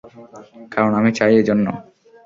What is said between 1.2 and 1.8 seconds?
এজন্য।